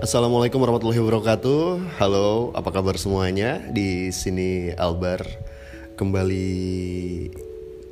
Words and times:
Assalamualaikum 0.00 0.64
warahmatullahi 0.64 0.96
wabarakatuh. 0.96 1.92
Halo, 2.00 2.56
apa 2.56 2.72
kabar 2.72 2.96
semuanya? 2.96 3.60
Di 3.68 4.08
sini 4.08 4.72
Albar 4.72 5.20
kembali 6.00 6.48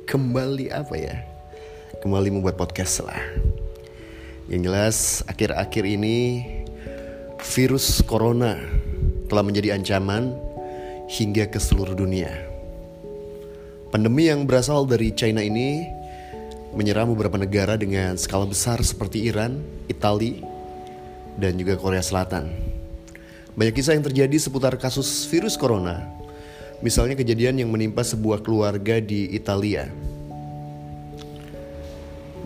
kembali 0.09 0.73
apa 0.73 0.97
ya? 0.97 1.21
Kembali 2.01 2.33
membuat 2.33 2.57
podcast 2.57 3.05
lah. 3.05 3.21
Yang 4.49 4.61
jelas 4.65 4.97
akhir-akhir 5.29 5.85
ini 5.85 6.49
virus 7.45 8.01
corona 8.01 8.57
telah 9.29 9.45
menjadi 9.45 9.77
ancaman 9.77 10.33
hingga 11.13 11.45
ke 11.45 11.61
seluruh 11.61 11.93
dunia. 11.93 12.33
Pandemi 13.93 14.33
yang 14.33 14.49
berasal 14.49 14.89
dari 14.89 15.13
China 15.13 15.45
ini 15.45 15.85
menyerang 16.73 17.13
beberapa 17.13 17.37
negara 17.37 17.77
dengan 17.77 18.17
skala 18.17 18.49
besar 18.49 18.81
seperti 18.81 19.29
Iran, 19.29 19.61
Italia, 19.85 20.41
dan 21.39 21.55
juga 21.55 21.79
Korea 21.79 22.03
Selatan. 22.03 22.51
Banyak 23.55 23.73
kisah 23.75 23.95
yang 23.95 24.05
terjadi 24.05 24.35
seputar 24.39 24.75
kasus 24.79 25.27
virus 25.27 25.55
corona. 25.55 26.05
Misalnya 26.79 27.15
kejadian 27.15 27.59
yang 27.59 27.71
menimpa 27.71 28.07
sebuah 28.07 28.39
keluarga 28.39 29.03
di 29.03 29.31
Italia. 29.35 29.91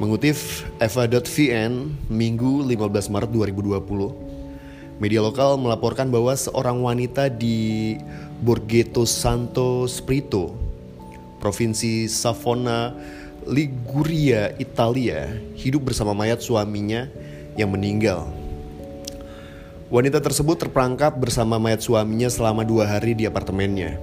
Mengutip 0.01 0.33
eva.vn 0.81 1.73
Minggu 2.09 2.65
15 2.65 3.13
Maret 3.13 3.29
2020, 3.29 4.97
media 4.97 5.21
lokal 5.21 5.61
melaporkan 5.61 6.09
bahwa 6.09 6.33
seorang 6.33 6.81
wanita 6.81 7.29
di 7.29 7.93
Borghetto 8.41 9.05
Santo 9.05 9.85
Spirito, 9.85 10.57
Provinsi 11.37 12.09
Savona, 12.09 12.89
Liguria, 13.45 14.57
Italia, 14.57 15.29
hidup 15.53 15.93
bersama 15.93 16.17
mayat 16.17 16.41
suaminya 16.41 17.05
yang 17.53 17.69
meninggal 17.69 18.42
Wanita 19.93 20.25
tersebut 20.25 20.57
terperangkap 20.57 21.21
bersama 21.21 21.61
mayat 21.61 21.85
suaminya 21.85 22.25
selama 22.25 22.65
dua 22.65 22.89
hari 22.89 23.13
di 23.13 23.29
apartemennya. 23.29 24.01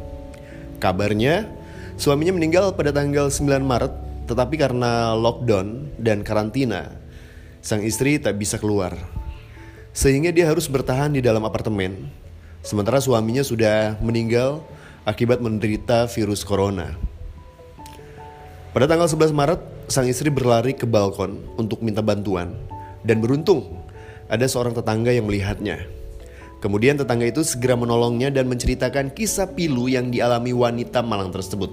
Kabarnya, 0.78 1.50
suaminya 1.98 2.30
meninggal 2.30 2.78
pada 2.78 2.94
tanggal 2.94 3.26
9 3.26 3.58
Maret, 3.58 3.90
tetapi 4.30 4.54
karena 4.54 5.18
lockdown 5.18 5.90
dan 5.98 6.22
karantina, 6.22 6.94
sang 7.58 7.82
istri 7.82 8.22
tak 8.22 8.38
bisa 8.38 8.54
keluar. 8.54 8.94
Sehingga 9.90 10.30
dia 10.30 10.46
harus 10.46 10.70
bertahan 10.70 11.10
di 11.10 11.26
dalam 11.26 11.42
apartemen, 11.42 12.06
sementara 12.62 13.02
suaminya 13.02 13.42
sudah 13.42 13.98
meninggal 13.98 14.62
akibat 15.02 15.42
menderita 15.42 16.06
virus 16.06 16.46
corona. 16.46 16.94
Pada 18.70 18.86
tanggal 18.86 19.10
11 19.10 19.34
Maret, 19.34 19.90
sang 19.90 20.06
istri 20.06 20.30
berlari 20.30 20.70
ke 20.70 20.86
balkon 20.86 21.34
untuk 21.58 21.82
minta 21.82 21.98
bantuan, 21.98 22.54
dan 23.02 23.18
beruntung 23.18 23.89
ada 24.30 24.46
seorang 24.46 24.72
tetangga 24.72 25.10
yang 25.10 25.26
melihatnya. 25.26 25.82
Kemudian 26.62 26.94
tetangga 26.94 27.26
itu 27.26 27.42
segera 27.42 27.74
menolongnya 27.74 28.30
dan 28.30 28.46
menceritakan 28.46 29.10
kisah 29.10 29.50
pilu 29.50 29.90
yang 29.90 30.14
dialami 30.14 30.54
wanita 30.54 31.02
malang 31.02 31.34
tersebut. 31.34 31.72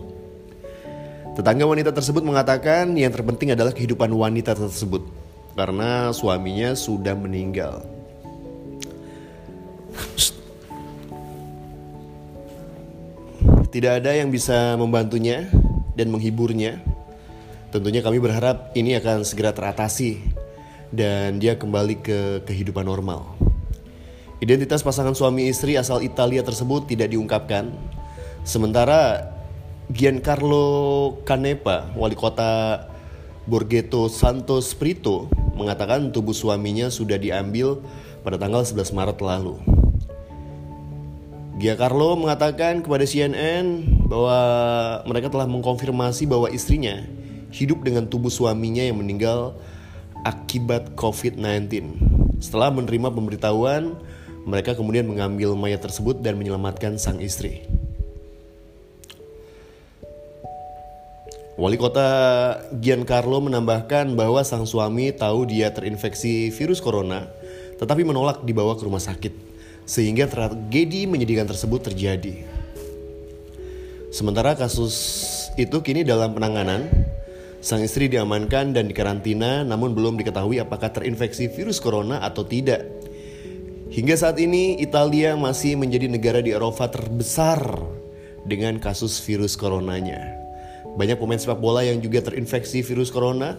Tetangga 1.37 1.69
wanita 1.69 1.93
tersebut 1.93 2.25
mengatakan 2.25 2.97
yang 2.97 3.13
terpenting 3.13 3.53
adalah 3.53 3.69
kehidupan 3.69 4.09
wanita 4.09 4.57
tersebut 4.57 5.05
karena 5.53 6.09
suaminya 6.09 6.73
sudah 6.73 7.13
meninggal. 7.13 7.85
Tidak 13.69 14.01
ada 14.01 14.17
yang 14.17 14.33
bisa 14.33 14.73
membantunya 14.79 15.45
dan 15.93 16.09
menghiburnya. 16.09 16.81
Tentunya 17.69 18.01
kami 18.01 18.17
berharap 18.17 18.73
ini 18.73 18.97
akan 18.97 19.21
segera 19.27 19.53
teratasi 19.53 20.36
dan 20.91 21.39
dia 21.41 21.59
kembali 21.59 21.99
ke 21.99 22.19
kehidupan 22.47 22.87
normal. 22.87 23.37
Identitas 24.37 24.85
pasangan 24.85 25.17
suami 25.17 25.49
istri 25.49 25.75
asal 25.81 26.05
Italia 26.05 26.45
tersebut 26.45 26.85
tidak 26.85 27.09
diungkapkan. 27.09 27.73
Sementara 28.45 29.33
Giancarlo 29.89 31.17
Canepa, 31.25 31.89
wali 31.97 32.13
kota 32.13 32.85
Borghetto 33.49 34.11
Santo 34.11 34.61
Spirito, 34.61 35.31
mengatakan 35.57 36.13
tubuh 36.13 36.35
suaminya 36.37 36.91
sudah 36.91 37.17
diambil 37.17 37.81
pada 38.21 38.37
tanggal 38.37 38.61
11 38.61 38.93
Maret 38.93 39.19
lalu. 39.23 39.55
Giancarlo 41.57 42.13
mengatakan 42.21 42.85
kepada 42.85 43.01
CNN 43.09 43.81
bahwa 44.05 44.39
mereka 45.09 45.33
telah 45.33 45.49
mengkonfirmasi 45.49 46.29
bahwa 46.29 46.53
istrinya 46.53 47.01
hidup 47.49 47.81
dengan 47.81 48.05
tubuh 48.05 48.29
suaminya 48.29 48.85
yang 48.85 49.01
meninggal 49.01 49.57
akibat 50.27 50.91
COVID-19. 50.99 51.71
Setelah 52.43 52.67
menerima 52.75 53.07
pemberitahuan, 53.15 53.95
mereka 54.43 54.75
kemudian 54.75 55.07
mengambil 55.07 55.55
mayat 55.55 55.79
tersebut 55.79 56.19
dan 56.19 56.35
menyelamatkan 56.35 56.99
sang 56.99 57.23
istri. 57.23 57.63
Wali 61.57 61.73
kota 61.73 62.05
Giancarlo 62.77 63.41
menambahkan 63.41 64.13
bahwa 64.13 64.45
sang 64.45 64.69
suami 64.69 65.09
tahu 65.09 65.49
dia 65.49 65.73
terinfeksi 65.73 66.53
virus 66.53 66.77
corona, 66.77 67.25
tetapi 67.81 68.05
menolak 68.05 68.45
dibawa 68.45 68.77
ke 68.77 68.85
rumah 68.85 69.01
sakit, 69.01 69.33
sehingga 69.87 70.29
tragedi 70.29 71.09
menyedihkan 71.09 71.49
tersebut 71.49 71.89
terjadi. 71.89 72.45
Sementara 74.13 74.53
kasus 74.53 74.93
itu 75.57 75.81
kini 75.81 76.05
dalam 76.05 76.37
penanganan, 76.37 77.06
Sang 77.57 77.81
istri 77.81 78.05
diamankan 78.05 78.77
dan 78.77 78.85
dikarantina 78.85 79.65
namun 79.65 79.97
belum 79.97 80.15
diketahui 80.21 80.61
apakah 80.61 80.93
terinfeksi 80.93 81.49
virus 81.49 81.81
corona 81.81 82.21
atau 82.21 82.45
tidak. 82.45 82.85
Hingga 83.87 84.15
saat 84.19 84.37
ini 84.37 84.77
Italia 84.77 85.33
masih 85.33 85.73
menjadi 85.79 86.05
negara 86.11 86.39
di 86.43 86.53
Eropa 86.53 86.85
terbesar 86.91 87.59
dengan 88.45 88.77
kasus 88.77 89.17
virus 89.25 89.57
coronanya. 89.57 90.37
Banyak 90.97 91.17
pemain 91.17 91.39
sepak 91.39 91.57
bola 91.57 91.81
yang 91.81 91.97
juga 92.03 92.21
terinfeksi 92.25 92.85
virus 92.85 93.09
corona, 93.09 93.57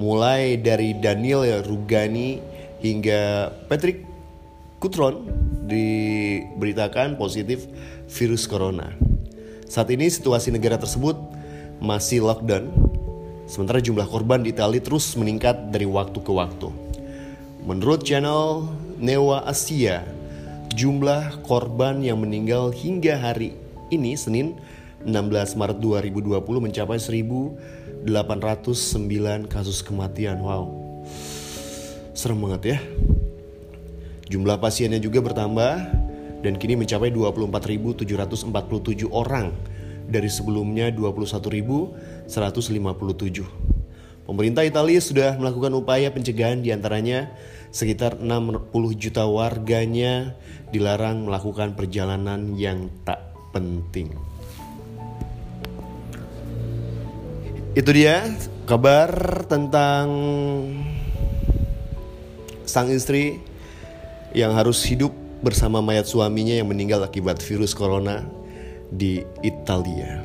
mulai 0.00 0.56
dari 0.60 0.96
Daniel 0.96 1.44
Rugani 1.64 2.40
hingga 2.80 3.52
Patrick 3.68 4.04
Kutron 4.80 5.24
diberitakan 5.66 7.16
positif 7.16 7.66
virus 8.06 8.46
corona. 8.46 8.92
Saat 9.66 9.90
ini 9.90 10.06
situasi 10.06 10.54
negara 10.54 10.78
tersebut 10.78 11.18
masih 11.82 12.22
lockdown 12.22 12.85
Sementara 13.46 13.78
jumlah 13.78 14.10
korban 14.10 14.42
di 14.42 14.50
Italia 14.50 14.82
terus 14.82 15.14
meningkat 15.14 15.70
dari 15.70 15.86
waktu 15.86 16.18
ke 16.18 16.34
waktu. 16.34 16.66
Menurut 17.62 18.02
channel 18.02 18.66
Newa 18.98 19.46
Asia, 19.46 20.02
jumlah 20.74 21.46
korban 21.46 22.02
yang 22.02 22.18
meninggal 22.18 22.74
hingga 22.74 23.14
hari 23.14 23.54
ini 23.94 24.18
Senin 24.18 24.58
16 25.06 25.54
Maret 25.54 25.78
2020 25.78 26.42
mencapai 26.42 26.98
1809 26.98 28.10
kasus 29.46 29.78
kematian. 29.86 30.42
Wow. 30.42 30.66
Serem 32.18 32.42
banget 32.42 32.62
ya. 32.74 32.78
Jumlah 34.26 34.58
pasiennya 34.58 34.98
juga 34.98 35.22
bertambah 35.22 35.74
dan 36.42 36.58
kini 36.58 36.74
mencapai 36.74 37.14
24.747 37.14 39.06
orang 39.06 39.54
dari 40.06 40.30
sebelumnya 40.30 40.90
21.157. 42.28 43.46
Pemerintah 44.26 44.66
Italia 44.66 44.98
sudah 44.98 45.38
melakukan 45.38 45.70
upaya 45.78 46.10
pencegahan 46.10 46.58
di 46.58 46.74
antaranya 46.74 47.30
sekitar 47.70 48.18
60 48.18 48.74
juta 48.98 49.22
warganya 49.22 50.34
dilarang 50.74 51.30
melakukan 51.30 51.78
perjalanan 51.78 52.58
yang 52.58 52.90
tak 53.06 53.22
penting. 53.54 54.10
Itu 57.76 57.92
dia 57.92 58.26
kabar 58.66 59.44
tentang 59.46 60.06
sang 62.66 62.90
istri 62.90 63.38
yang 64.34 64.56
harus 64.58 64.82
hidup 64.82 65.14
bersama 65.44 65.78
mayat 65.78 66.08
suaminya 66.08 66.56
yang 66.56 66.66
meninggal 66.66 67.04
akibat 67.04 67.38
virus 67.38 67.76
corona 67.76 68.26
di 68.90 69.22
Italia. 69.46 70.24